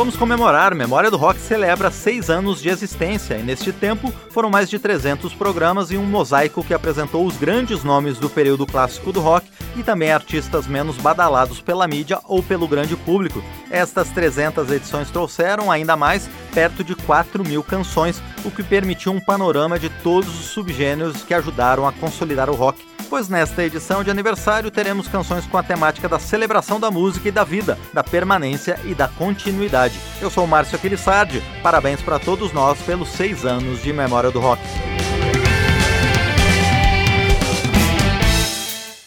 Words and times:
Vamos 0.00 0.16
comemorar. 0.16 0.74
Memória 0.74 1.10
do 1.10 1.18
Rock 1.18 1.38
celebra 1.38 1.90
seis 1.90 2.30
anos 2.30 2.62
de 2.62 2.70
existência 2.70 3.36
e, 3.36 3.42
neste 3.42 3.70
tempo, 3.70 4.10
foram 4.30 4.48
mais 4.48 4.70
de 4.70 4.78
300 4.78 5.34
programas 5.34 5.90
e 5.90 5.98
um 5.98 6.06
mosaico 6.06 6.64
que 6.64 6.72
apresentou 6.72 7.26
os 7.26 7.36
grandes 7.36 7.84
nomes 7.84 8.16
do 8.16 8.30
período 8.30 8.66
clássico 8.66 9.12
do 9.12 9.20
rock 9.20 9.46
e 9.76 9.82
também 9.82 10.10
artistas 10.10 10.66
menos 10.66 10.96
badalados 10.96 11.60
pela 11.60 11.86
mídia 11.86 12.18
ou 12.24 12.42
pelo 12.42 12.66
grande 12.66 12.96
público. 12.96 13.44
Estas 13.70 14.08
300 14.08 14.70
edições 14.70 15.10
trouxeram 15.10 15.70
ainda 15.70 15.98
mais 15.98 16.30
perto 16.54 16.82
de 16.82 16.94
4 16.96 17.44
mil 17.44 17.62
canções, 17.62 18.22
o 18.42 18.50
que 18.50 18.62
permitiu 18.62 19.12
um 19.12 19.20
panorama 19.20 19.78
de 19.78 19.90
todos 20.02 20.30
os 20.30 20.46
subgêneros 20.46 21.22
que 21.24 21.34
ajudaram 21.34 21.86
a 21.86 21.92
consolidar 21.92 22.48
o 22.48 22.54
rock 22.54 22.82
pois 23.10 23.28
nesta 23.28 23.64
edição 23.64 24.04
de 24.04 24.10
aniversário 24.10 24.70
teremos 24.70 25.08
canções 25.08 25.44
com 25.44 25.58
a 25.58 25.62
temática 25.64 26.08
da 26.08 26.20
celebração 26.20 26.78
da 26.78 26.92
música 26.92 27.28
e 27.28 27.32
da 27.32 27.42
vida, 27.42 27.76
da 27.92 28.04
permanência 28.04 28.78
e 28.84 28.94
da 28.94 29.08
continuidade. 29.08 29.98
Eu 30.22 30.30
sou 30.30 30.46
Márcio 30.46 30.76
Aquilissardi, 30.76 31.42
parabéns 31.60 32.00
para 32.00 32.20
todos 32.20 32.52
nós 32.52 32.80
pelos 32.82 33.08
seis 33.08 33.44
anos 33.44 33.82
de 33.82 33.92
Memória 33.92 34.30
do 34.30 34.38
Rock. 34.38 34.62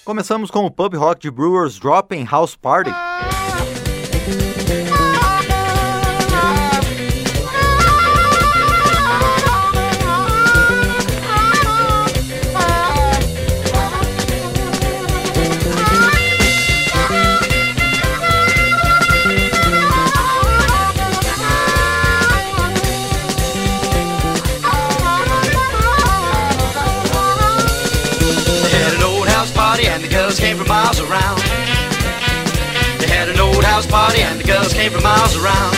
Começamos 0.04 0.52
com 0.52 0.66
o 0.66 0.70
pub 0.70 0.96
rock 0.96 1.22
de 1.22 1.32
Brewers 1.32 1.80
Drop 1.80 2.14
em 2.14 2.26
House 2.26 2.58
Party. 2.58 2.92
Party 33.94 34.26
and 34.26 34.40
the 34.42 34.44
girls 34.44 34.74
came 34.74 34.92
from 34.92 35.04
miles 35.04 35.38
around. 35.38 35.78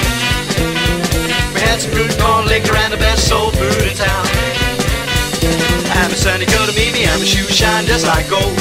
We 1.52 1.59
had 1.59 1.83
some 1.83 1.92
good 1.92 2.16
corn 2.16 2.47
liquor 2.47 2.72
and 2.72 2.94
the 2.94 2.97
best 2.97 3.27
soul 3.27 3.52
food 3.52 3.83
in 3.83 3.92
town. 3.92 4.25
I 5.92 6.00
had 6.00 6.08
my 6.08 6.16
sonny 6.16 6.47
girl 6.47 6.64
to 6.64 6.75
meet 6.80 6.94
me 6.95 7.03
and 7.03 7.19
my 7.19 7.27
shoes 7.27 7.52
shine 7.52 7.86
just 7.86 8.08
like 8.08 8.30
gold. 8.31 8.55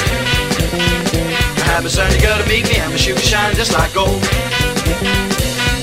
I 1.55 1.63
had 1.71 1.87
my 1.87 1.89
sonny 1.89 2.19
girl 2.19 2.35
to 2.35 2.47
meet 2.51 2.67
me 2.67 2.75
and 2.83 2.91
my 2.91 2.99
shoes 2.99 3.23
shine 3.23 3.55
just 3.55 3.71
like 3.71 3.93
gold. 3.95 4.19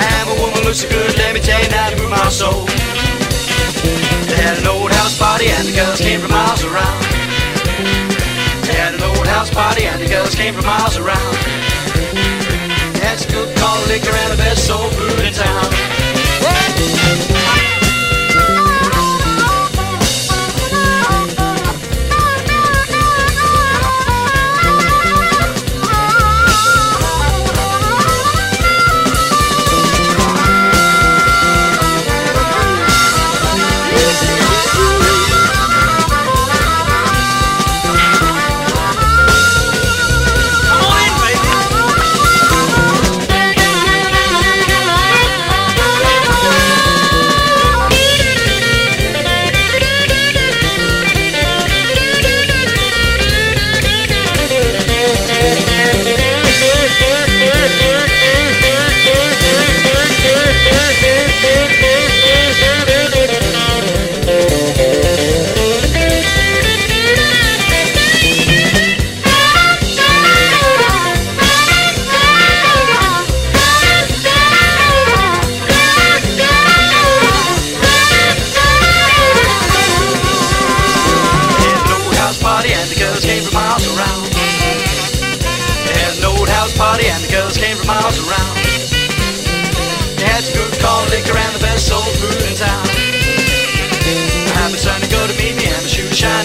And 0.05 0.23
my 0.29 0.37
woman 0.37 0.61
looks 0.69 0.84
so 0.84 0.89
good, 0.93 1.17
let 1.17 1.33
me 1.33 1.41
tell 1.41 1.56
you 1.56 1.71
now 1.73 1.89
to 1.89 1.97
move 1.97 2.12
my 2.12 2.29
soul. 2.29 2.69
They 4.29 4.37
had 4.37 4.61
an 4.61 4.69
old 4.69 4.93
house 4.93 5.17
party 5.17 5.49
and 5.49 5.65
the 5.65 5.73
girls 5.73 5.97
came 5.99 6.21
from 6.21 6.31
miles 6.31 6.61
around. 6.61 7.01
They 8.69 8.77
had 8.77 8.95
an 8.95 9.03
old 9.03 9.12
house 9.33 9.50
party 9.50 9.84
and 9.84 10.00
the 10.00 10.06
girls 10.06 10.34
came 10.34 10.55
from 10.55 10.66
miles 10.66 10.98
around. 10.98 11.34
That's 13.00 13.25
good 13.25 13.56
call 13.56 13.80
liquor 13.86 14.11
and 14.11 14.33
the 14.33 14.36
best 14.36 14.66
soul 14.66 14.91
food 14.91 15.25
in 15.25 15.33
town. 15.33 17.62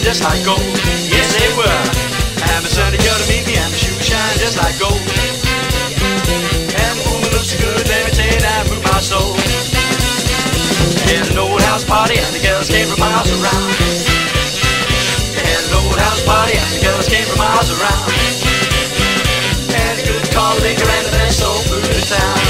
Just 0.07 0.23
like 0.23 0.39
gold. 0.45 0.63
Yes, 1.11 1.35
they 1.35 1.51
were. 1.59 1.83
And 2.39 2.63
my 2.63 2.69
sonny 2.71 2.95
girl 2.95 3.19
to 3.19 3.27
meet 3.27 3.43
me, 3.43 3.59
and 3.59 3.67
the 3.67 3.75
shoes 3.75 3.99
shine 4.07 4.37
just 4.39 4.55
like 4.55 4.79
gold. 4.79 4.95
And 6.63 6.93
the 6.95 7.03
woman 7.11 7.27
looks 7.35 7.51
so 7.51 7.59
good, 7.59 7.83
let 7.91 8.07
me 8.07 8.11
tell 8.15 8.31
you, 8.31 8.39
that 8.39 8.71
move 8.71 8.79
my 8.87 9.03
soul. 9.03 9.35
Had 11.11 11.27
an 11.27 11.37
old 11.43 11.59
house 11.67 11.83
party, 11.83 12.15
and 12.15 12.31
the 12.31 12.39
girls 12.39 12.71
came 12.71 12.87
from 12.87 13.03
miles 13.03 13.27
around. 13.35 13.67
Had 15.43 15.59
an 15.67 15.73
old 15.75 15.99
house 15.99 16.23
party, 16.23 16.55
and 16.55 16.71
the 16.71 16.81
girls 16.87 17.07
came 17.11 17.27
from 17.27 17.43
miles 17.43 17.67
around. 17.67 18.07
Had 19.75 19.99
a 19.99 20.03
good 20.07 20.23
call 20.31 20.55
liquor 20.63 20.87
and 20.87 21.03
the 21.03 21.11
best 21.19 21.43
soul 21.43 21.59
food 21.67 21.83
in 21.83 21.99
town. 22.07 22.46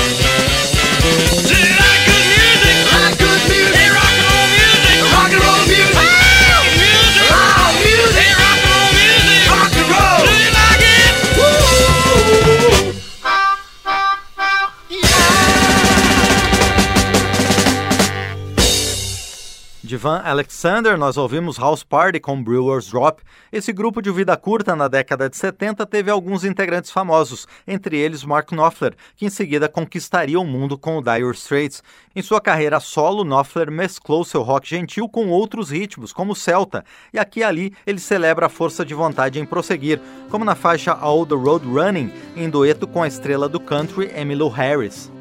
Van 19.97 20.21
Alexander, 20.23 20.97
nós 20.97 21.17
ouvimos 21.17 21.57
House 21.57 21.83
Party 21.83 22.19
com 22.19 22.43
Brewers 22.43 22.91
Drop. 22.91 23.21
Esse 23.51 23.73
grupo 23.73 24.01
de 24.01 24.11
vida 24.11 24.37
curta 24.37 24.75
na 24.75 24.87
década 24.87 25.29
de 25.29 25.35
70 25.35 25.85
teve 25.85 26.11
alguns 26.11 26.43
integrantes 26.43 26.91
famosos, 26.91 27.47
entre 27.67 27.97
eles 27.97 28.23
Mark 28.23 28.51
Knopfler, 28.51 28.95
que 29.15 29.25
em 29.25 29.29
seguida 29.29 29.67
conquistaria 29.67 30.39
o 30.39 30.45
mundo 30.45 30.77
com 30.77 30.97
o 30.97 31.01
Dire 31.01 31.31
Straits. 31.31 31.81
Em 32.15 32.21
sua 32.21 32.39
carreira 32.39 32.79
solo, 32.79 33.23
Knopfler 33.23 33.71
mesclou 33.71 34.23
seu 34.23 34.41
rock 34.41 34.69
gentil 34.69 35.09
com 35.09 35.29
outros 35.29 35.71
ritmos, 35.71 36.13
como 36.13 36.33
o 36.33 36.35
celta, 36.35 36.85
e 37.13 37.17
aqui 37.19 37.39
e 37.39 37.43
ali 37.43 37.73
ele 37.85 37.99
celebra 37.99 38.45
a 38.45 38.49
força 38.49 38.85
de 38.85 38.93
vontade 38.93 39.39
em 39.39 39.45
prosseguir, 39.45 39.99
como 40.29 40.45
na 40.45 40.55
faixa 40.55 40.91
All 40.93 41.25
the 41.25 41.35
Road 41.35 41.65
Running, 41.65 42.11
em 42.35 42.49
dueto 42.49 42.87
com 42.87 43.01
a 43.01 43.07
estrela 43.07 43.49
do 43.49 43.59
country 43.59 44.11
Emmylou 44.15 44.49
Harris. 44.49 45.16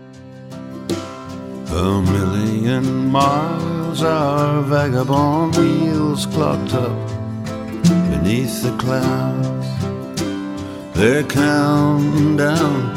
A 1.68 2.00
million 2.00 3.10
miles 3.10 4.02
our 4.02 4.62
vagabond 4.62 5.56
wheels 5.56 6.24
clocked 6.26 6.74
up 6.74 7.08
beneath 8.10 8.62
the 8.62 8.74
clouds. 8.78 9.66
They're 10.94 11.24
counting 11.24 12.36
down 12.36 12.94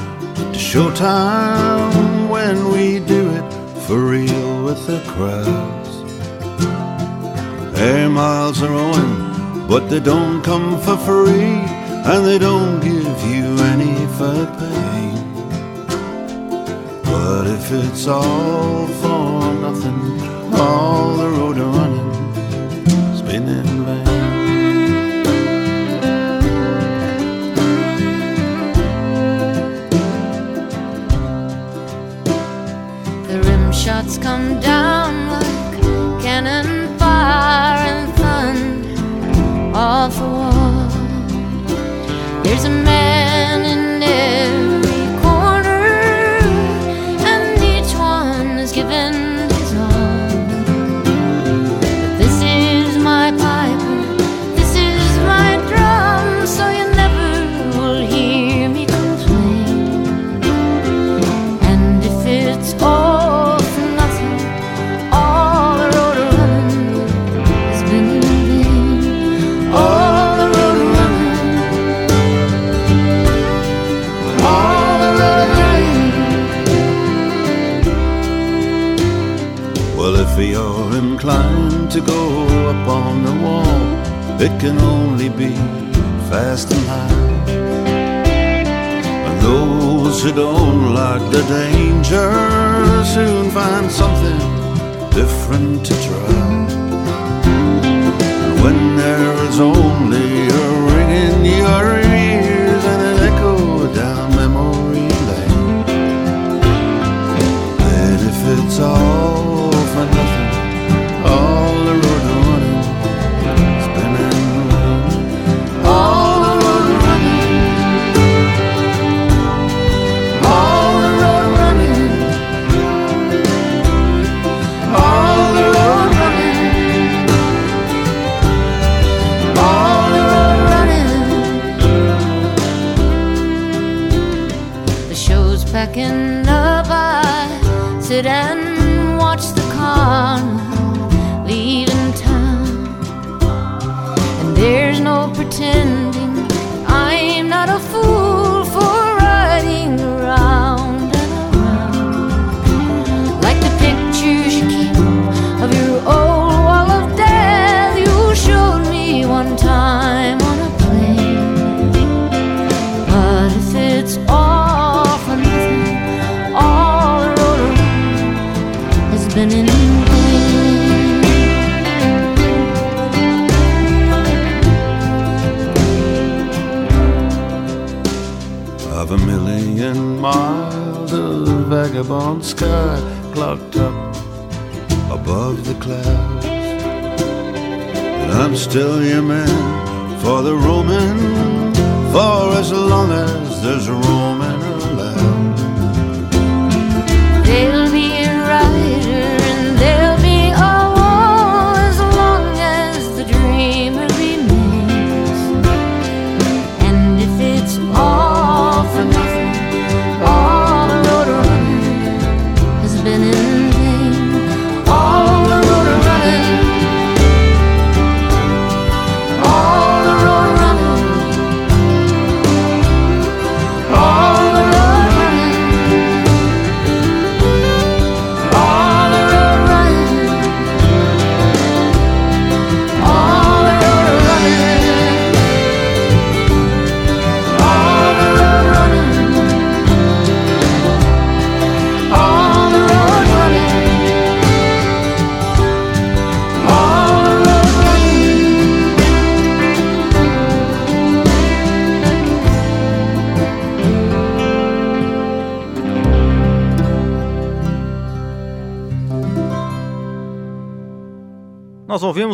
to 0.54 0.60
showtime 0.60 2.30
when 2.30 2.72
we 2.72 3.00
do 3.00 3.32
it 3.32 3.54
for 3.88 4.00
real 4.00 4.64
with 4.64 4.86
the 4.86 5.02
crowds. 5.08 5.90
Air 7.78 8.08
miles 8.08 8.62
are 8.62 8.74
owing, 8.74 9.68
but 9.68 9.90
they 9.90 10.00
don't 10.00 10.44
come 10.44 10.80
for 10.80 10.96
free, 10.96 11.58
and 12.12 12.26
they 12.26 12.38
don't 12.38 12.80
give 12.82 13.18
you 13.34 13.58
any 13.74 13.96
for 14.16 14.46
pay. 14.60 14.89
But 17.12 17.48
if 17.48 17.72
it's 17.72 18.08
all 18.08 18.88
for 18.88 19.49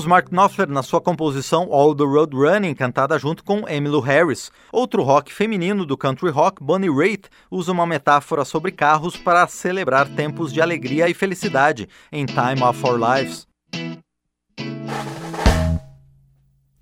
ouvimos 0.05 0.07
Mark 0.07 0.29
Knopfler 0.29 0.69
na 0.69 0.83
sua 0.83 1.01
composição 1.01 1.69
All 1.71 1.95
the 1.95 2.03
Road 2.03 2.35
Running, 2.35 2.73
cantada 2.73 3.17
junto 3.17 3.43
com 3.43 3.67
Emmylou 3.67 4.01
Harris. 4.01 4.51
Outro 4.71 5.03
rock 5.03 5.33
feminino 5.33 5.85
do 5.85 5.97
country 5.97 6.29
rock, 6.29 6.63
Bonnie 6.63 6.89
Raitt, 6.89 7.29
usa 7.49 7.71
uma 7.71 7.85
metáfora 7.85 8.45
sobre 8.45 8.71
carros 8.71 9.17
para 9.17 9.47
celebrar 9.47 10.07
tempos 10.07 10.53
de 10.53 10.61
alegria 10.61 11.09
e 11.09 11.13
felicidade 11.13 11.89
em 12.11 12.25
Time 12.25 12.63
of 12.63 12.85
Our 12.85 12.97
Lives. 12.99 13.47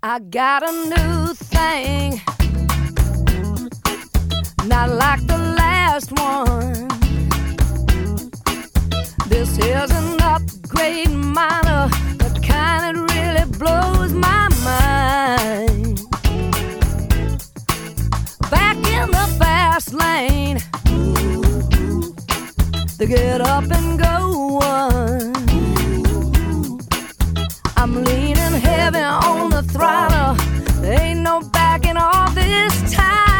I 0.02 0.18
got 0.20 0.62
a 0.62 0.72
new 0.72 1.34
thing, 1.34 2.20
not 4.66 4.90
like 4.90 5.26
the 5.26 5.38
last 5.56 6.12
one. 6.12 6.88
This 9.28 9.58
is 9.58 9.90
an 9.90 10.20
upgrade 10.20 11.10
minor, 11.10 11.88
the 12.18 12.38
kind 12.46 12.90
of 12.90 12.93
really 13.34 13.50
blows 13.58 14.12
my 14.12 14.48
mind. 14.64 16.00
Back 18.50 18.76
in 18.76 19.10
the 19.10 19.36
fast 19.38 19.92
lane, 19.92 20.58
the 22.98 23.06
get 23.06 23.40
up 23.40 23.64
and 23.70 23.98
go 23.98 24.58
one. 24.60 25.32
I'm 27.76 28.04
leaning 28.04 28.60
heavy 28.60 28.98
on 28.98 29.50
the 29.50 29.62
throttle. 29.62 30.36
Ain't 30.84 31.20
no 31.20 31.40
backing 31.40 31.96
off 31.96 32.34
this 32.34 32.94
time. 32.94 33.33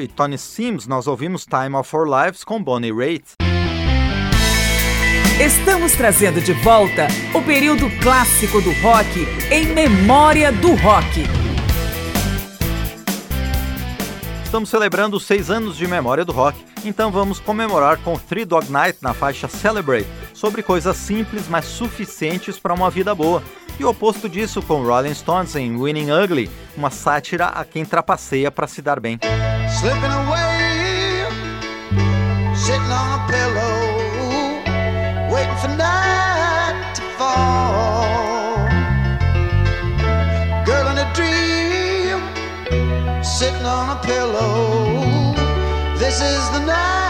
e 0.00 0.08
Tony 0.08 0.38
Sims, 0.38 0.86
nós 0.86 1.06
ouvimos 1.06 1.44
Time 1.44 1.76
of 1.76 1.94
Our 1.94 2.06
Lives 2.06 2.44
com 2.44 2.62
Bonnie 2.62 2.92
Raitt. 2.92 3.34
Estamos 5.40 5.92
trazendo 5.92 6.40
de 6.40 6.52
volta 6.52 7.06
o 7.34 7.42
período 7.42 7.88
clássico 8.02 8.60
do 8.60 8.72
rock 8.80 9.26
em 9.50 9.66
memória 9.66 10.52
do 10.52 10.74
rock. 10.74 11.24
Estamos 14.44 14.68
celebrando 14.68 15.16
os 15.16 15.24
seis 15.24 15.48
anos 15.48 15.76
de 15.76 15.86
memória 15.86 16.24
do 16.24 16.32
rock, 16.32 16.58
então 16.84 17.10
vamos 17.10 17.38
comemorar 17.38 17.98
com 17.98 18.18
Three 18.18 18.44
Dog 18.44 18.70
Night 18.70 18.98
na 19.00 19.14
faixa 19.14 19.48
Celebrate, 19.48 20.08
sobre 20.34 20.62
coisas 20.62 20.96
simples 20.96 21.48
mas 21.48 21.64
suficientes 21.64 22.58
para 22.58 22.74
uma 22.74 22.90
vida 22.90 23.14
boa, 23.14 23.42
e 23.78 23.84
o 23.84 23.88
oposto 23.88 24.28
disso 24.28 24.60
com 24.60 24.82
Rolling 24.82 25.14
Stones 25.14 25.56
em 25.56 25.80
Winning 25.80 26.10
Ugly, 26.10 26.50
uma 26.76 26.90
sátira 26.90 27.46
a 27.46 27.64
quem 27.64 27.84
trapaceia 27.84 28.50
para 28.50 28.66
se 28.66 28.82
dar 28.82 29.00
bem. 29.00 29.18
slipping 29.80 30.12
away, 30.22 31.24
sitting 32.54 32.92
on 33.00 33.08
a 33.18 33.22
pillow, 33.32 33.80
waiting 35.32 35.56
for 35.56 35.68
night 35.68 36.92
to 36.94 37.02
fall. 37.16 38.68
Girl 40.66 40.86
in 40.92 40.98
a 40.98 41.08
dream, 41.18 42.20
sitting 43.24 43.64
on 43.64 43.96
a 43.96 44.00
pillow. 44.02 45.32
This 45.98 46.20
is 46.20 46.50
the 46.50 46.60
night. 46.66 47.09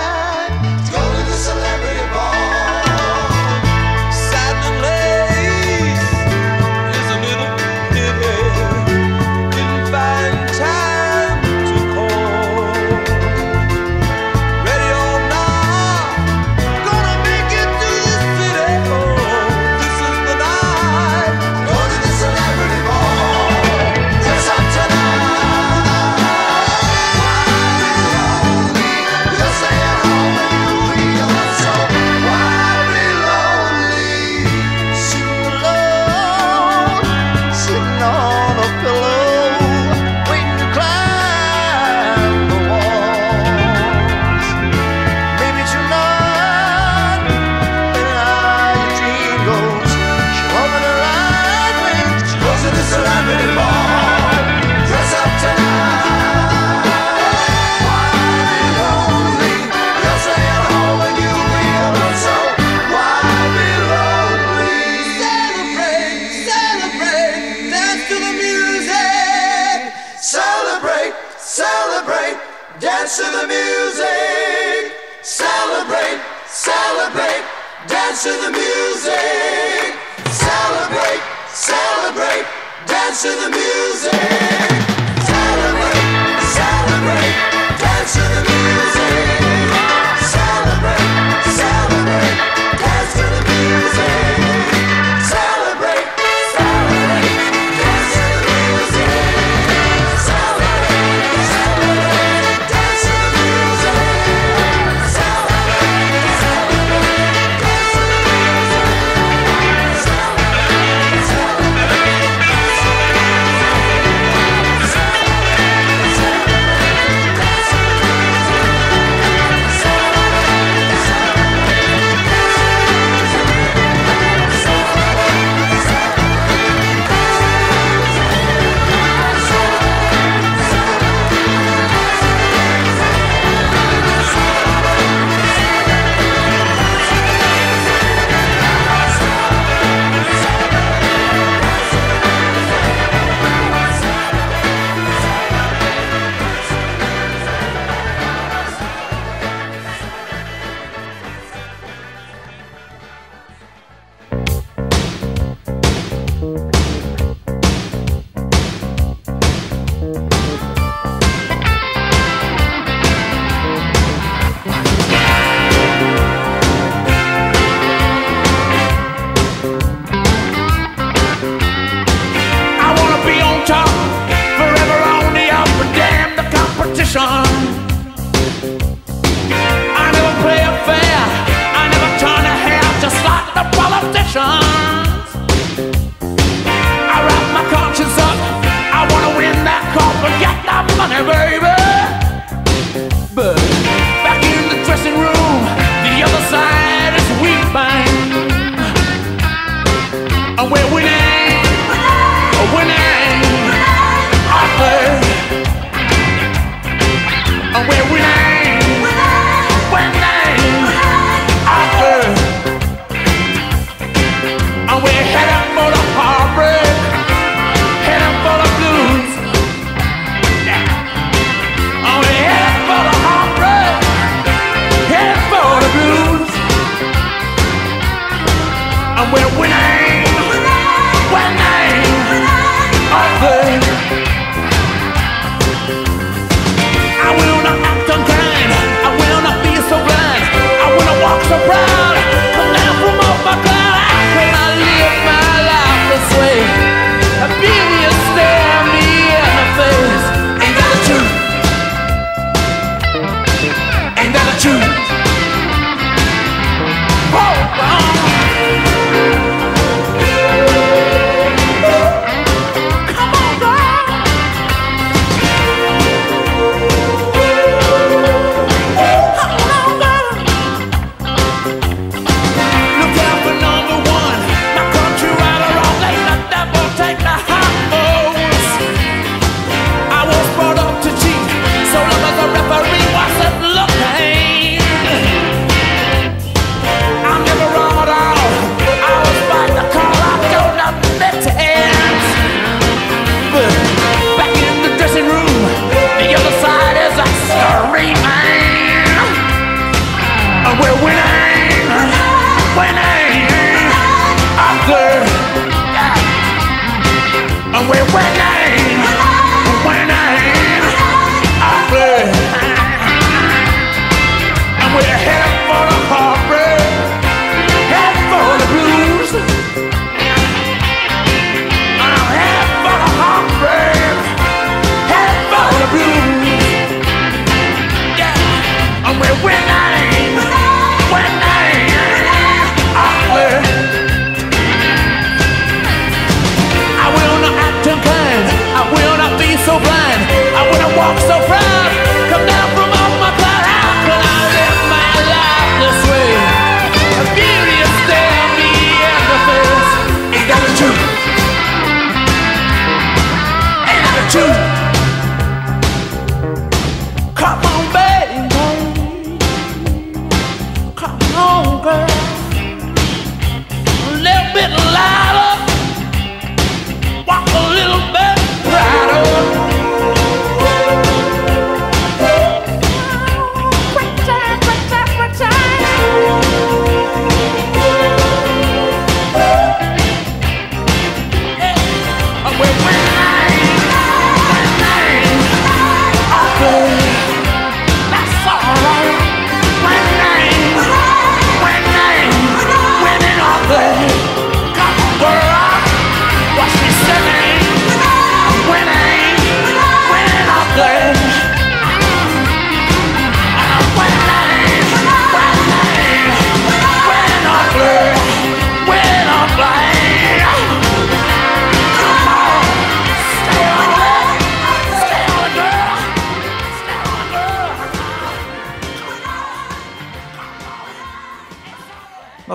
to 83.23 83.29
the 83.29 83.60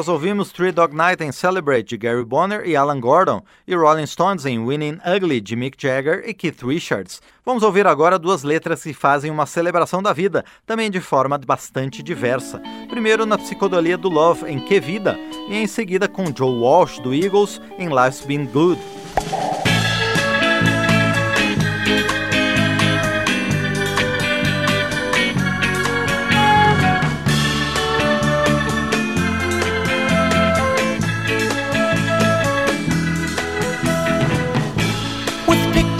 Nós 0.05 0.13
ouvimos 0.13 0.51
Three 0.51 0.71
Dog 0.71 0.95
Night 0.95 1.23
em 1.23 1.31
Celebrate 1.31 1.87
de 1.87 1.97
Gary 1.97 2.23
Bonner 2.23 2.61
e 2.63 2.75
Alan 2.75 2.99
Gordon 2.99 3.41
e 3.67 3.73
Rolling 3.73 4.05
Stones 4.05 4.45
em 4.45 4.63
Winning 4.63 4.99
Ugly 5.03 5.41
de 5.41 5.55
Mick 5.55 5.81
Jagger 5.81 6.21
e 6.27 6.31
Keith 6.31 6.61
Richards. 6.61 7.23
Vamos 7.43 7.63
ouvir 7.63 7.87
agora 7.87 8.19
duas 8.19 8.43
letras 8.43 8.83
que 8.83 8.93
fazem 8.93 9.31
uma 9.31 9.47
celebração 9.47 10.03
da 10.03 10.13
vida, 10.13 10.45
também 10.63 10.91
de 10.91 11.01
forma 11.01 11.39
bastante 11.39 12.03
diversa. 12.03 12.61
Primeiro 12.87 13.25
na 13.25 13.35
psicodelia 13.35 13.97
do 13.97 14.07
Love 14.07 14.45
em 14.47 14.59
Que 14.59 14.79
Vida 14.79 15.17
e 15.49 15.57
em 15.57 15.65
seguida 15.65 16.07
com 16.07 16.25
Joe 16.25 16.55
Walsh 16.55 16.99
do 16.99 17.11
Eagles 17.11 17.59
em 17.79 17.89
Life's 17.89 18.23
Been 18.27 18.45
Good. 18.45 18.79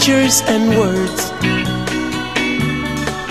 Pictures 0.06 0.38
and 0.46 0.70
words. 0.78 1.32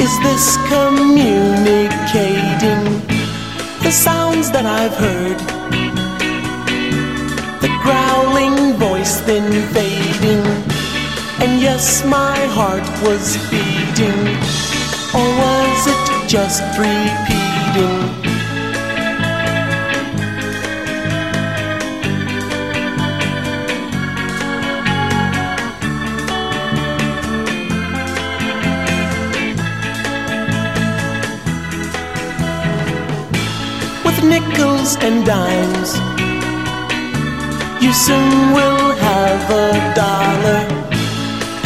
Is 0.01 0.11
this 0.27 0.57
communicating 0.67 2.85
the 3.85 3.93
sounds 3.93 4.51
that 4.51 4.67
I've 4.67 4.97
heard? 4.97 5.39
The 7.63 7.69
growling 7.85 8.77
voice 8.77 9.21
then 9.21 9.53
fading, 9.73 10.45
and 11.41 11.61
yes, 11.61 12.05
my 12.05 12.41
heart 12.57 12.83
was 13.07 13.37
beating, 13.53 14.37
or 15.15 15.29
was 15.45 15.87
it 15.87 16.29
just 16.29 16.61
repeating? 16.77 18.34
Nickels 34.29 34.97
and 34.97 35.25
dimes. 35.25 35.91
You 37.83 37.93
soon 37.93 38.53
will 38.57 38.93
have 39.09 39.51
a 39.51 39.71
dollar, 39.95 40.61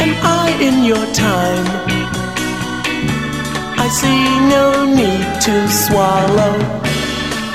and 0.03 0.11
I 0.21 0.47
in 0.67 0.83
your 0.83 1.05
time. 1.13 1.67
I 3.83 3.87
see 3.99 4.23
no 4.55 4.85
need 4.85 5.27
to 5.47 5.55
swallow 5.69 6.55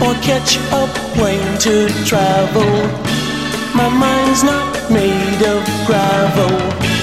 or 0.04 0.14
catch 0.22 0.56
a 0.80 0.86
plane 1.14 1.58
to 1.66 1.88
travel. 2.04 2.72
My 3.74 3.88
mind's 3.88 4.42
not 4.42 4.90
made 4.90 5.42
of 5.54 5.62
gravel. 5.86 6.93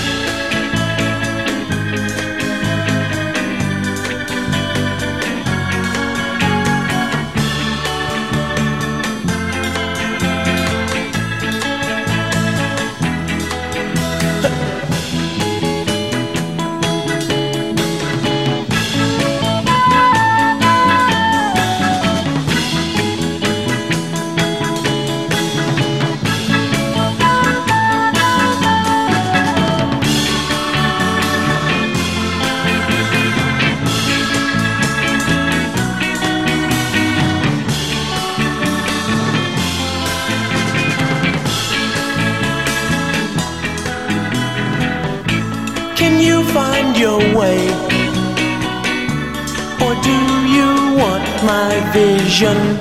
Vision? 52.41 52.79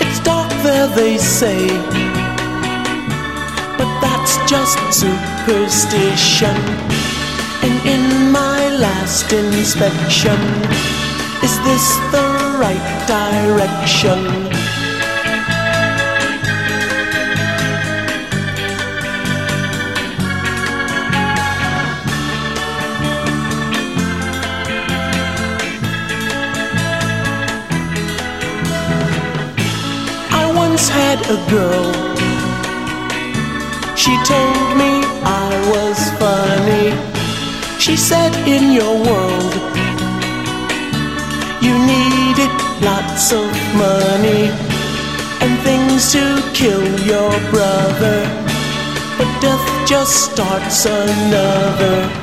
It's 0.00 0.20
dark 0.20 0.50
there, 0.62 0.88
they 0.88 1.16
say. 1.18 1.68
But 3.78 3.90
that's 4.00 4.36
just 4.50 4.78
superstition. 4.92 6.56
And 7.62 7.74
in 7.86 8.32
my 8.32 8.68
last 8.76 9.32
inspection, 9.32 10.40
is 11.42 11.54
this 11.64 11.96
the 12.10 12.26
right 12.58 13.04
direction? 13.06 14.41
Once 30.82 30.88
had 30.88 31.20
a 31.30 31.38
girl. 31.50 31.92
She 33.96 34.14
told 34.24 34.76
me 34.76 34.92
I 35.22 35.50
was 35.72 35.98
funny. 36.18 36.88
She 37.78 37.96
said, 37.96 38.32
In 38.48 38.72
your 38.72 38.94
world, 39.08 39.54
you 41.62 41.74
needed 41.92 42.52
lots 42.82 43.32
of 43.32 43.48
money 43.76 44.50
and 45.42 45.52
things 45.60 46.10
to 46.12 46.42
kill 46.52 46.84
your 47.12 47.30
brother. 47.50 48.18
But 49.18 49.30
death 49.40 49.66
just 49.86 50.32
starts 50.32 50.86
another. 50.86 52.21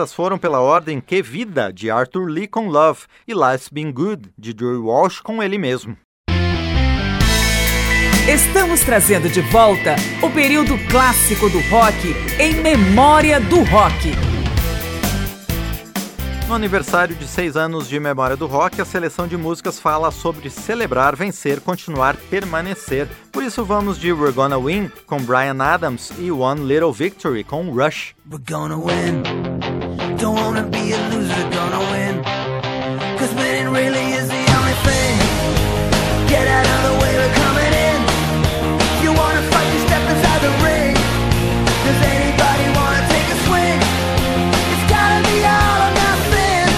Estas 0.00 0.14
foram 0.14 0.38
pela 0.38 0.60
ordem 0.60 0.98
Que 0.98 1.20
Vida, 1.20 1.70
de 1.70 1.90
Arthur 1.90 2.24
Lee 2.24 2.46
com 2.46 2.68
Love, 2.68 3.00
e 3.28 3.34
Life's 3.34 3.68
Been 3.68 3.92
Good, 3.92 4.30
de 4.38 4.56
Joey 4.58 4.78
Walsh 4.78 5.20
com 5.20 5.42
ele 5.42 5.58
mesmo. 5.58 5.94
Estamos 8.26 8.80
trazendo 8.80 9.28
de 9.28 9.42
volta 9.42 9.96
o 10.22 10.30
período 10.30 10.78
clássico 10.88 11.50
do 11.50 11.60
rock 11.68 12.16
em 12.38 12.54
memória 12.62 13.38
do 13.40 13.62
rock. 13.64 14.14
No 16.48 16.54
aniversário 16.54 17.14
de 17.14 17.28
seis 17.28 17.54
anos 17.54 17.86
de 17.86 18.00
Memória 18.00 18.36
do 18.36 18.46
Rock, 18.46 18.80
a 18.80 18.84
seleção 18.84 19.28
de 19.28 19.36
músicas 19.36 19.78
fala 19.78 20.10
sobre 20.10 20.48
celebrar, 20.50 21.14
vencer, 21.14 21.60
continuar, 21.60 22.16
permanecer. 22.16 23.06
Por 23.30 23.44
isso 23.44 23.64
vamos 23.64 23.98
de 23.98 24.12
We're 24.12 24.32
Gonna 24.32 24.58
Win 24.58 24.90
com 25.06 25.22
Brian 25.22 25.62
Adams 25.62 26.10
e 26.18 26.32
One 26.32 26.62
Little 26.62 26.92
Victory 26.92 27.44
com 27.44 27.70
Rush. 27.70 28.14
We're 28.28 28.42
gonna 28.44 28.76
win. 28.76 29.69
Don't 30.20 30.34
wanna 30.34 30.64
be 30.64 30.92
a 30.92 30.98
loser, 31.08 31.48
gonna 31.48 31.80
win. 31.90 32.22
Cause 33.16 33.32
winning 33.40 33.72
really 33.72 34.12
is 34.20 34.28
the 34.28 34.44
only 34.58 34.76
thing. 34.84 35.16
Get 36.28 36.46
out 36.46 36.66
of 36.74 36.80
the 36.88 36.94
way, 37.00 37.12
we're 37.16 37.36
coming 37.40 37.72
in. 37.88 37.98
You 39.00 39.16
wanna 39.16 39.40
fight, 39.48 39.68
you 39.72 39.80
step 39.88 40.04
inside 40.12 40.40
the 40.44 40.52
ring. 40.60 40.92
Does 41.86 42.00
anybody 42.04 42.66
wanna 42.76 43.02
take 43.08 43.28
a 43.32 43.38
swing? 43.48 43.80
It's 44.72 44.84
gotta 44.92 45.24
be 45.24 45.40
all 45.40 45.78
or 45.88 45.92
nothing. 46.04 46.68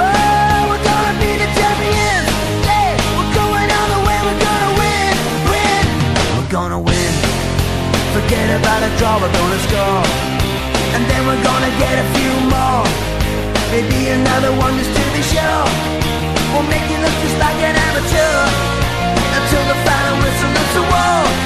Oh, 0.00 0.58
we're 0.72 0.84
gonna 0.88 1.16
be 1.20 1.32
the 1.36 1.48
champions. 1.52 2.32
Yeah, 2.64 2.96
we're 3.12 3.34
going 3.36 3.68
all 3.76 3.88
the 3.92 4.02
way, 4.08 4.18
we're 4.24 4.42
gonna 4.48 4.72
win, 4.80 5.12
win. 5.52 5.84
We're 6.32 6.52
gonna 6.58 6.80
win. 6.80 7.12
Forget 8.16 8.46
about 8.56 8.80
a 8.88 8.90
draw, 8.96 9.20
we're 9.20 9.36
gonna 9.36 9.60
score. 9.68 10.35
And 10.96 11.04
then 11.10 11.26
we're 11.26 11.44
gonna 11.44 11.72
get 11.76 11.94
a 11.98 12.06
few 12.16 12.32
more. 12.48 12.84
Maybe 13.70 14.08
another 14.08 14.48
one 14.56 14.78
just 14.78 14.88
to 14.96 15.04
be 15.12 15.20
sure. 15.20 15.64
We'll 16.52 16.68
make 16.72 16.88
you 16.88 16.96
look 17.04 17.16
just 17.20 17.36
like 17.36 17.60
an 17.68 17.76
amateur. 17.76 18.38
Until 19.36 19.64
the 19.72 19.76
final 19.84 20.16
whistle 20.24 20.52
is 20.64 20.76
a 20.80 20.84
war. 20.88 21.45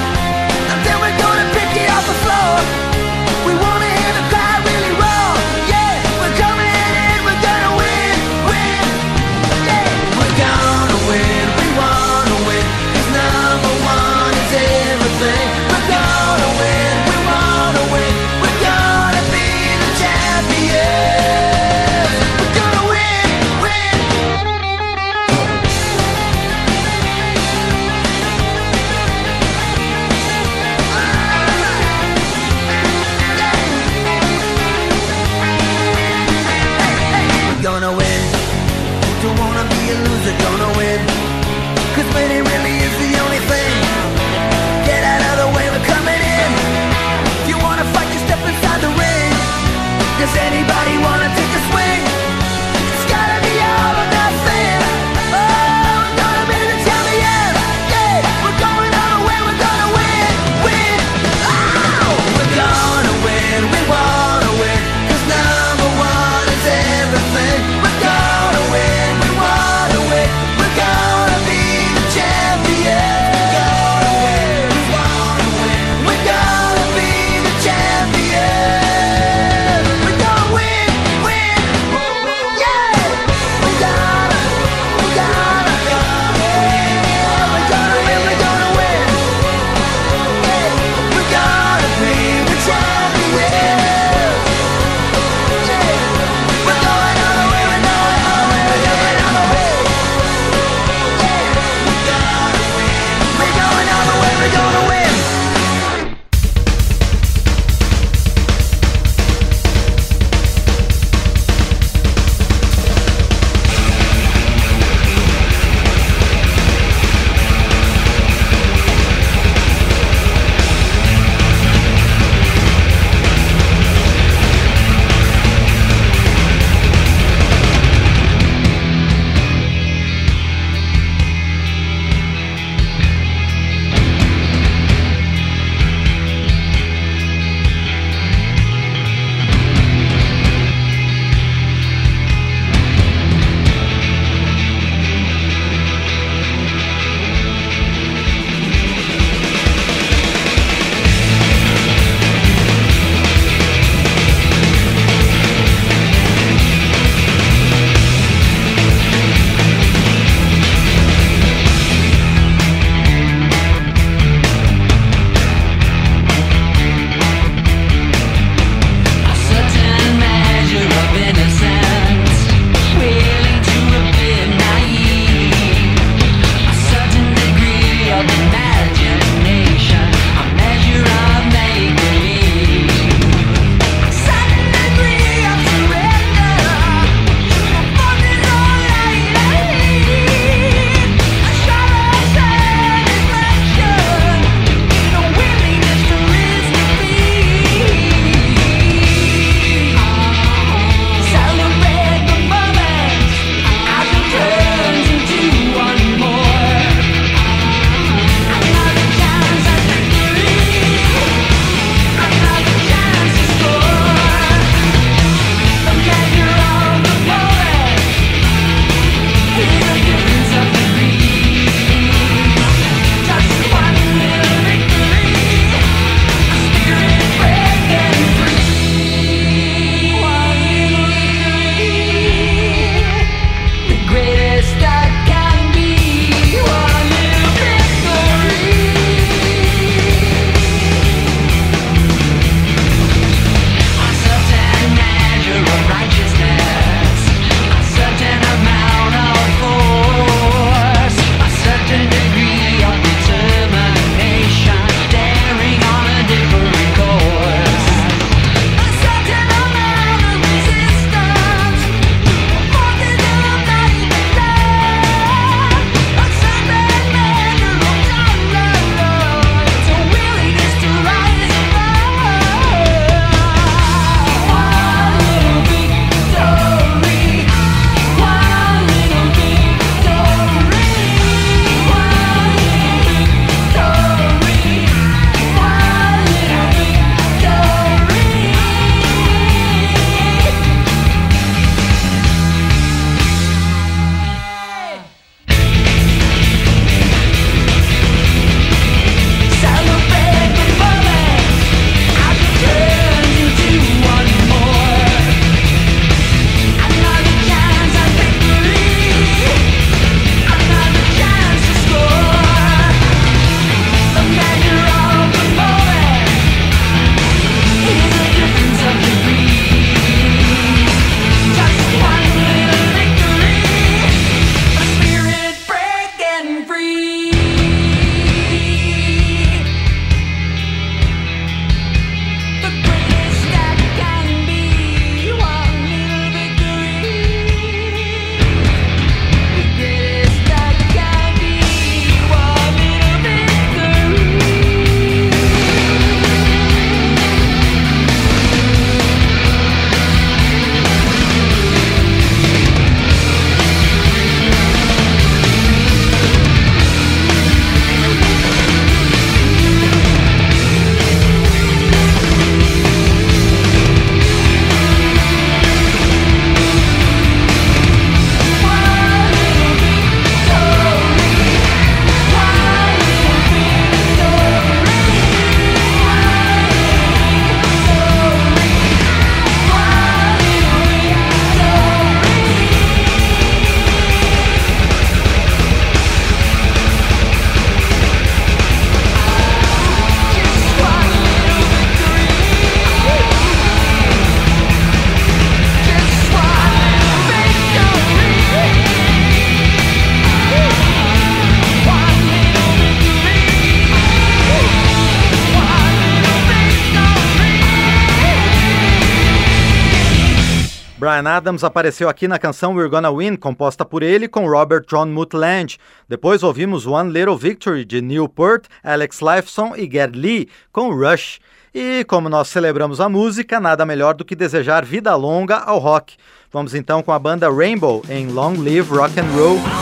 Adams 411.27 411.63
apareceu 411.63 412.07
aqui 412.07 412.27
na 412.27 412.39
canção 412.39 412.73
We're 412.73 412.89
Gonna 412.89 413.11
Win, 413.11 413.35
composta 413.35 413.83
por 413.83 414.03
ele 414.03 414.27
com 414.27 414.47
Robert 414.47 414.85
John 414.87 415.07
Mutland. 415.07 415.77
Depois 416.07 416.43
ouvimos 416.43 416.85
One 416.85 417.11
Little 417.11 417.37
Victory 417.37 417.83
de 417.83 418.01
Newport, 418.01 418.65
Alex 418.83 419.19
Lifeson 419.19 419.73
e 419.75 419.89
Gerd 419.91 420.17
Lee 420.17 420.49
com 420.71 420.93
Rush. 420.93 421.39
E 421.73 422.03
como 422.05 422.29
nós 422.29 422.49
celebramos 422.49 422.99
a 422.99 423.07
música, 423.07 423.59
nada 423.59 423.85
melhor 423.85 424.13
do 424.13 424.25
que 424.25 424.35
desejar 424.35 424.85
vida 424.85 425.15
longa 425.15 425.57
ao 425.57 425.79
rock. 425.79 426.15
Vamos 426.51 426.75
então 426.75 427.01
com 427.01 427.11
a 427.11 427.19
banda 427.19 427.49
Rainbow 427.49 428.03
em 428.09 428.27
Long 428.27 428.55
Live 428.57 428.89
Rock 428.89 429.19
and 429.19 429.31
Roll. 429.35 429.80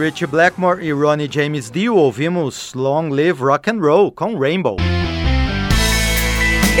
Rich 0.00 0.26
Blackmore 0.28 0.82
e 0.82 0.92
Ronnie 0.92 1.28
James 1.30 1.70
Dio, 1.70 1.94
ouvimos 1.94 2.72
Long 2.72 3.10
Live 3.10 3.42
Rock 3.42 3.70
and 3.70 3.80
Roll 3.80 4.10
com 4.10 4.34
Rainbow. 4.38 4.78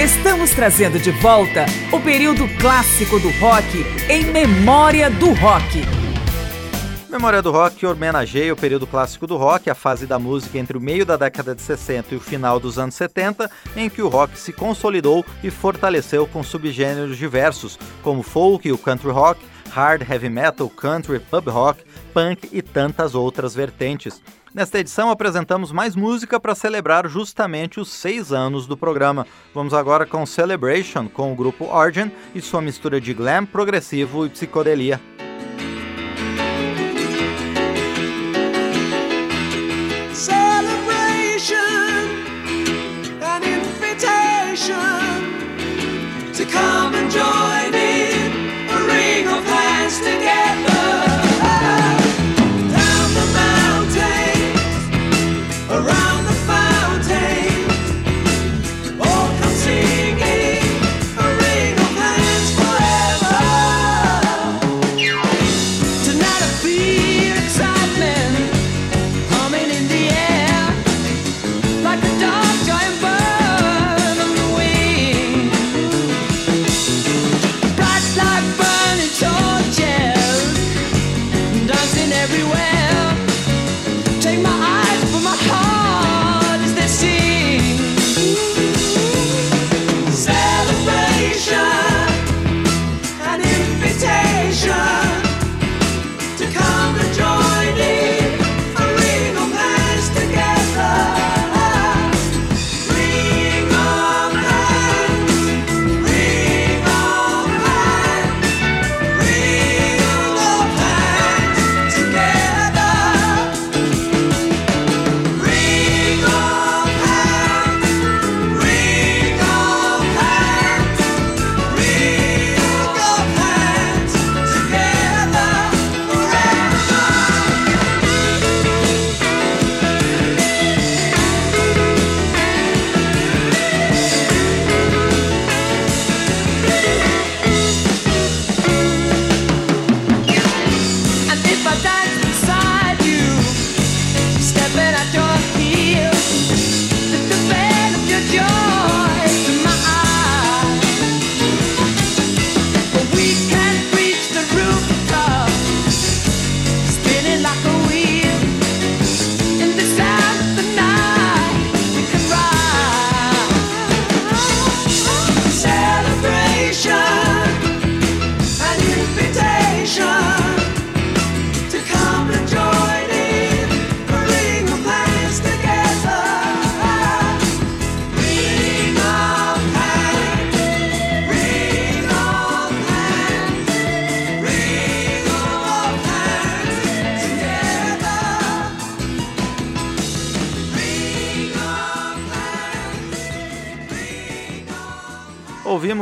Estamos 0.02 0.52
trazendo 0.52 0.98
de 0.98 1.10
volta 1.10 1.66
o 1.92 2.00
período 2.00 2.48
clássico 2.58 3.20
do 3.20 3.28
rock 3.32 3.84
em 4.08 4.24
memória 4.24 5.10
do 5.10 5.34
rock. 5.34 5.82
Memória 7.10 7.42
do 7.42 7.50
Rock 7.50 7.84
homenageia 7.84 8.52
o 8.52 8.56
período 8.56 8.86
clássico 8.86 9.26
do 9.26 9.36
rock, 9.36 9.68
a 9.68 9.74
fase 9.74 10.06
da 10.06 10.16
música 10.16 10.56
entre 10.56 10.78
o 10.78 10.80
meio 10.80 11.04
da 11.04 11.16
década 11.16 11.54
de 11.56 11.60
60 11.60 12.14
e 12.14 12.16
o 12.16 12.20
final 12.20 12.58
dos 12.58 12.78
anos 12.78 12.94
70, 12.94 13.50
em 13.76 13.90
que 13.90 14.00
o 14.00 14.08
rock 14.08 14.38
se 14.38 14.52
consolidou 14.52 15.26
e 15.42 15.50
fortaleceu 15.50 16.26
com 16.26 16.42
subgêneros 16.42 17.18
diversos, 17.18 17.76
como 18.00 18.22
folk 18.22 18.66
e 18.66 18.72
o 18.72 18.78
country 18.78 19.10
rock, 19.10 19.40
hard, 19.70 20.02
heavy 20.02 20.28
metal, 20.28 20.68
country, 20.68 21.20
pub 21.20 21.48
rock, 21.48 21.82
punk 22.12 22.48
e 22.52 22.60
tantas 22.60 23.14
outras 23.14 23.54
vertentes. 23.54 24.20
Nesta 24.52 24.80
edição 24.80 25.10
apresentamos 25.10 25.70
mais 25.70 25.94
música 25.94 26.40
para 26.40 26.56
celebrar 26.56 27.08
justamente 27.08 27.78
os 27.78 27.88
seis 27.88 28.32
anos 28.32 28.66
do 28.66 28.76
programa. 28.76 29.26
Vamos 29.54 29.72
agora 29.72 30.04
com 30.04 30.26
Celebration, 30.26 31.08
com 31.08 31.32
o 31.32 31.36
grupo 31.36 31.66
Origin 31.66 32.10
e 32.34 32.40
sua 32.40 32.60
mistura 32.60 33.00
de 33.00 33.14
glam, 33.14 33.46
progressivo 33.46 34.26
e 34.26 34.28
psicodelia. 34.28 35.00
ouvimos 47.10 47.59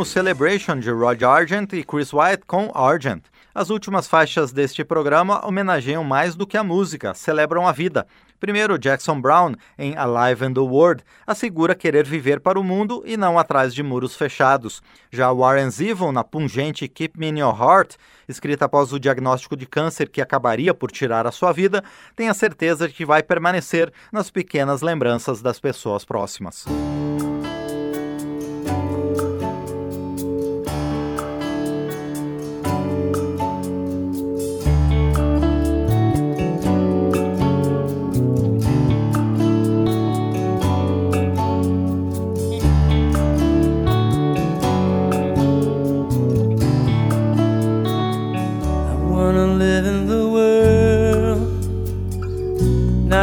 Celebration 0.09 0.81
de 0.81 0.91
Rod 0.91 1.23
Argent 1.23 1.75
e 1.75 1.85
Chris 1.85 2.15
White 2.15 2.45
com 2.47 2.73
Argent. 2.75 3.25
As 3.55 3.69
últimas 3.69 4.09
faixas 4.09 4.53
deste 4.53 4.83
programa 4.83 5.47
homenageiam 5.47 6.03
mais 6.03 6.35
do 6.35 6.47
que 6.47 6.57
a 6.57 6.65
música, 6.65 7.13
celebram 7.13 7.69
a 7.69 7.73
vida. 7.73 8.07
Primeiro, 8.41 8.79
Jackson 8.79 9.21
Brown, 9.21 9.53
em 9.79 9.97
Alive 9.99 10.47
in 10.47 10.55
the 10.55 10.61
World, 10.61 11.05
assegura 11.27 11.75
querer 11.75 12.07
viver 12.07 12.41
para 12.41 12.59
o 12.59 12.65
mundo 12.65 13.03
e 13.05 13.19
não 13.19 13.39
atrás 13.39 13.75
de 13.75 13.83
muros 13.83 14.17
fechados. 14.17 14.81
Já 15.13 15.31
Warren 15.31 15.69
Zevon, 15.69 16.11
na 16.11 16.25
pungente 16.25 16.89
Keep 16.89 17.19
Me 17.19 17.29
in 17.29 17.41
Your 17.41 17.55
Heart, 17.55 17.97
escrita 18.27 18.65
após 18.65 18.95
o 18.95 18.99
diagnóstico 18.99 19.57
de 19.57 19.67
câncer 19.67 20.09
que 20.09 20.23
acabaria 20.23 20.73
por 20.73 20.91
tirar 20.91 21.27
a 21.27 21.33
sua 21.33 21.53
vida, 21.53 21.85
tem 22.17 22.31
a 22.31 22.35
certeza 22.35 22.89
de 22.89 22.95
que 22.95 23.05
vai 23.05 23.23
permanecer 23.23 23.93
nas 24.11 24.31
pequenas 24.31 24.81
lembranças 24.81 25.43
das 25.43 25.61
pessoas 25.61 26.03
próximas. 26.03 26.65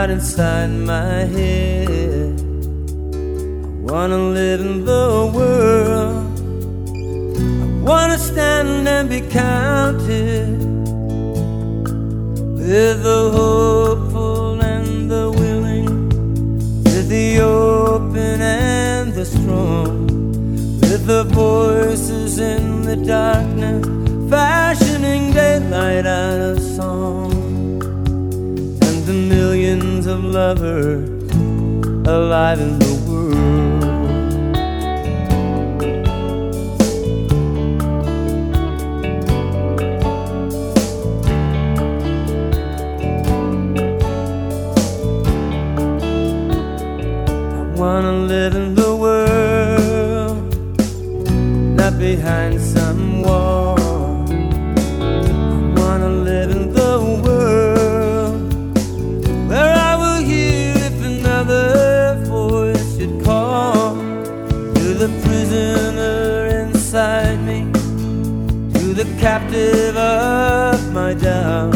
Inside 0.10 0.70
my 0.70 1.26
head. 1.36 2.39
I 3.66 3.91
wanna 3.91 4.18
live 4.18 4.62
in 4.62 4.86
the 4.86 5.32
world. 5.34 6.39
I 6.93 7.89
wanna 7.89 8.18
stand 8.18 8.88
and 8.88 9.10
be 9.10 9.22
counted 9.22 10.60
with 12.58 13.03
the 13.03 13.32
hopeful 13.38 14.62
and 14.62 15.10
the 15.10 15.32
willing, 15.32 16.10
with 16.84 17.08
the 17.10 17.39
open 17.39 18.41
and 18.41 19.14
the 19.14 19.26
strong, 19.26 20.08
with 20.82 21.06
the 21.06 21.24
voices 21.26 22.39
in 22.39 22.82
the 22.82 22.95
darkness, 22.95 23.86
fashioning 24.30 25.34
daylight 25.34 26.06
out 26.06 26.39
of 26.39 26.74
of 30.16 30.24
lovers 30.24 31.09
alive 32.07 32.59
in 32.61 32.80
the 32.80 32.93
world. 33.05 33.84
I 47.51 47.63
wanna 47.78 48.13
live 48.13 48.55
in 48.55 48.76
the 48.76 48.95
world, 48.95 50.38
not 51.76 51.99
behind 51.99 52.55
captive 69.26 69.97
of 69.97 70.93
my 70.93 71.11
doubt. 71.15 71.73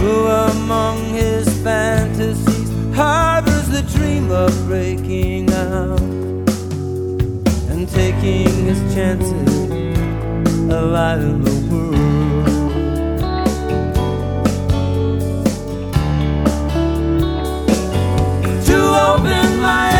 Who 0.00 0.26
among 0.28 0.96
his 1.12 1.46
fantasies 1.62 2.70
harbors 2.96 3.68
the 3.68 3.82
dream 3.82 4.30
of 4.30 4.50
breaking 4.66 5.52
out 5.52 6.00
and 7.70 7.86
taking 7.86 8.48
his 8.64 8.80
chances 8.94 9.52
alive 10.72 11.20
in 11.20 11.44
the 11.44 11.56
world? 11.68 12.46
To 18.68 18.78
open 19.06 19.60
my 19.60 19.99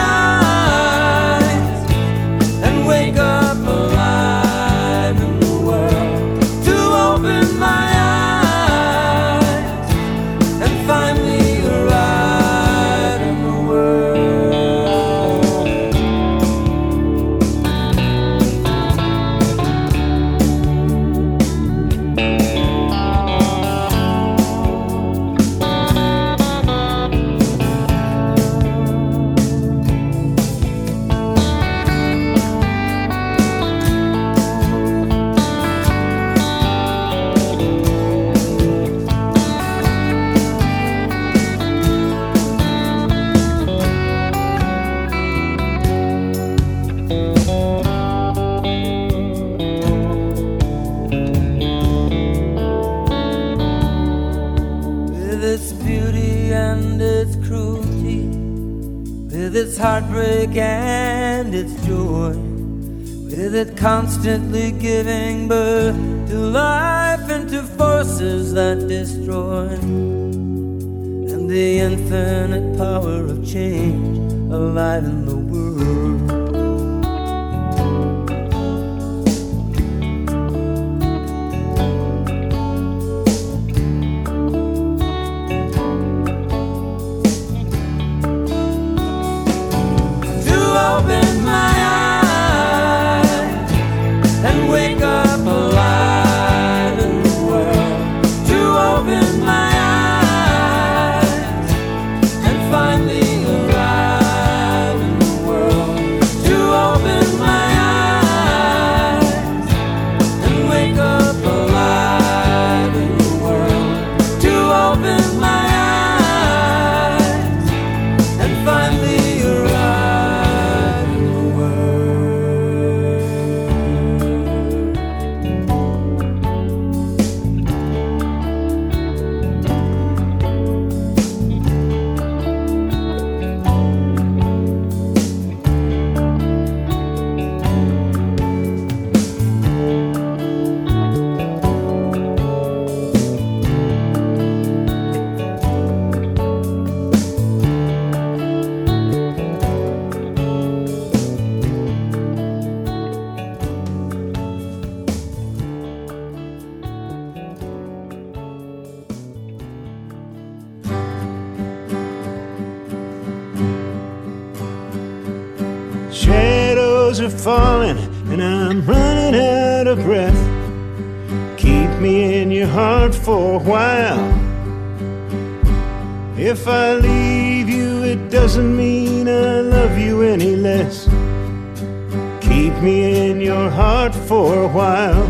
for 184.30 184.62
a 184.62 184.68
while. 184.68 185.26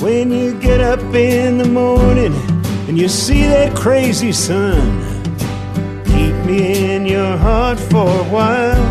When 0.00 0.32
you 0.32 0.58
get 0.58 0.80
up 0.80 1.14
in 1.14 1.58
the 1.58 1.64
morning 1.64 2.34
and 2.88 2.98
you 2.98 3.08
see 3.08 3.44
that 3.44 3.76
crazy 3.76 4.32
sun, 4.32 4.82
keep 6.06 6.34
me 6.44 6.92
in 6.92 7.06
your 7.06 7.36
heart 7.36 7.78
for 7.78 8.08
a 8.08 8.24
while. 8.36 8.84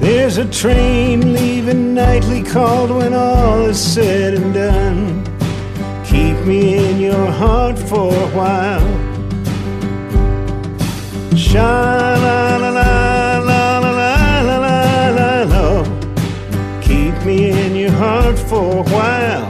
There's 0.00 0.38
a 0.38 0.46
train 0.50 1.34
leaving 1.34 1.92
nightly 1.92 2.42
called 2.42 2.90
when 2.90 3.12
all 3.12 3.60
is 3.66 3.78
said 3.78 4.32
and 4.32 4.54
done. 4.54 5.22
Keep 6.06 6.46
me 6.46 6.60
in 6.88 7.00
your 7.00 7.26
heart 7.30 7.78
for 7.78 8.14
a 8.14 8.28
while. 8.28 8.88
Sha 11.36 12.09
hunt 18.00 18.38
for 18.38 18.78
a 18.78 18.82
while. 18.82 19.49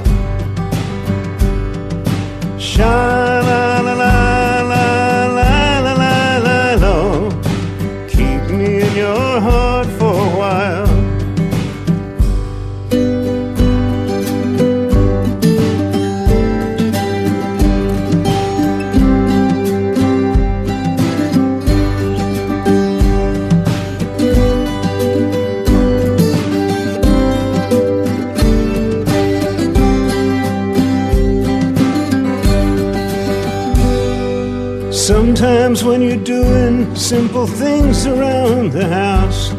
Simple 37.10 37.44
things 37.44 38.06
around 38.06 38.70
the 38.70 38.86
house, 38.86 39.52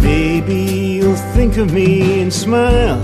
maybe 0.00 0.56
you'll 0.96 1.22
think 1.36 1.56
of 1.56 1.72
me 1.72 2.20
and 2.20 2.32
smile. 2.32 3.00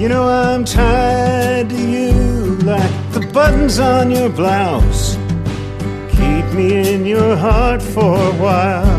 You 0.00 0.08
know 0.08 0.26
I'm 0.28 0.64
tied 0.64 1.70
to 1.70 1.76
you 1.76 2.56
like 2.72 2.94
the 3.12 3.20
buttons 3.32 3.78
on 3.78 4.10
your 4.10 4.28
blouse. 4.28 5.14
Keep 6.10 6.46
me 6.58 6.94
in 6.94 7.06
your 7.06 7.36
heart 7.36 7.80
for 7.80 8.16
a 8.16 8.34
while. 8.42 8.98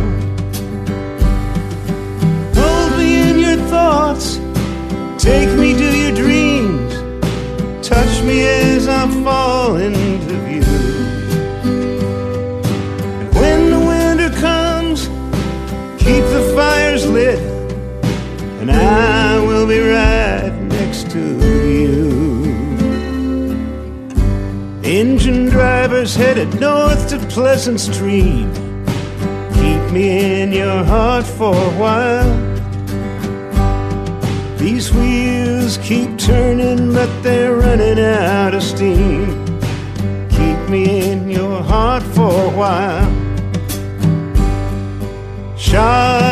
Hold 2.56 2.98
me 2.98 3.30
in 3.30 3.40
your 3.40 3.60
thoughts. 3.68 4.38
Take 5.22 5.52
me 5.60 5.74
to 5.74 5.98
your 5.98 6.16
dreams. 6.16 6.94
Touch 7.86 8.24
me 8.24 8.48
as 8.48 8.88
I 8.88 9.06
fall 9.22 9.76
into 9.76 10.45
and 17.18 18.70
I 18.70 19.40
will 19.40 19.66
be 19.66 19.80
right 19.80 20.52
next 20.64 21.10
to 21.12 21.20
you. 21.72 22.12
Engine 24.84 25.46
drivers 25.46 26.14
headed 26.14 26.60
north 26.60 27.08
to 27.10 27.20
Pleasant 27.28 27.80
Stream. 27.80 28.52
Keep 29.54 29.94
me 29.94 30.42
in 30.42 30.52
your 30.52 30.84
heart 30.84 31.26
for 31.26 31.56
a 31.56 31.72
while. 31.80 32.30
These 34.58 34.94
wheels 34.94 35.78
keep 35.78 36.18
turning, 36.18 36.94
but 36.94 37.10
they're 37.24 37.56
running 37.56 38.00
out 38.00 38.54
of 38.54 38.62
steam. 38.62 39.46
Keep 40.30 40.70
me 40.70 41.12
in 41.12 41.30
your 41.30 41.64
heart 41.64 42.04
for 42.04 42.46
a 42.46 42.50
while. 42.50 43.10
Sha 45.58 46.25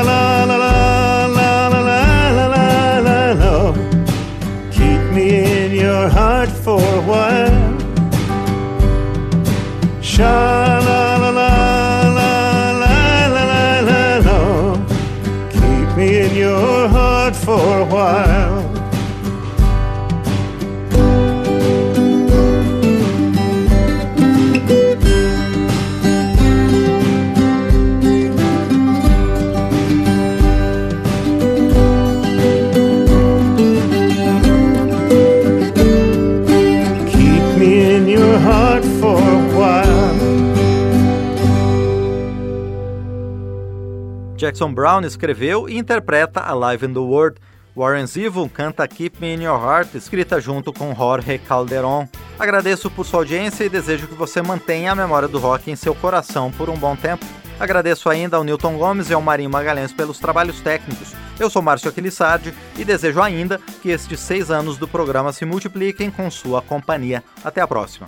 Jackson 44.54 44.72
Brown 44.72 45.01
escreveu 45.01 45.68
e 45.68 45.76
interpreta 45.80 46.39
Alive 46.41 46.86
in 46.86 46.93
the 46.93 46.99
World. 46.99 47.39
Warren 47.76 48.06
Zevon 48.06 48.47
canta 48.47 48.88
Keep 48.88 49.20
Me 49.20 49.34
in 49.34 49.41
Your 49.41 49.60
Heart, 49.60 49.95
escrita 49.95 50.39
junto 50.39 50.72
com 50.72 50.93
Jorge 50.93 51.39
Calderon. 51.39 52.08
Agradeço 52.38 52.91
por 52.91 53.04
sua 53.04 53.22
audiência 53.22 53.64
e 53.64 53.70
desejo 53.70 54.08
que 54.08 54.14
você 54.14 54.43
mantenha 54.43 54.91
a 54.91 54.95
memória 54.95 55.28
do 55.28 55.39
rock 55.39 55.72
em 55.72 55.76
seu 55.76 55.95
coração 55.95 56.51
por 56.51 56.70
um 56.70 56.78
bom 56.78 56.95
tempo. 56.95 57.26
Agradeço 57.60 58.12
ainda 58.12 58.38
ao 58.38 58.43
Newton 58.43 58.78
Gomes 58.78 59.10
e 59.10 59.14
ao 59.16 59.22
Marinho 59.24 59.49
Magalhães 59.49 59.91
pelos 59.91 60.20
trabalhos 60.20 60.62
técnicos. 60.62 61.16
Eu 61.39 61.49
sou 61.49 61.64
Márcio 61.64 61.89
Aquilissardi 61.89 62.54
e 62.78 62.86
desejo 62.86 63.24
ainda 63.24 63.60
que 63.82 63.89
estes 63.89 64.20
seis 64.20 64.51
anos 64.51 64.78
do 64.78 64.88
programa 64.88 65.34
se 65.34 65.45
multipliquem 65.45 66.12
com 66.12 66.30
sua 66.30 66.62
companhia. 66.62 67.24
Até 67.43 67.60
a 67.60 67.68
próxima. 67.68 68.08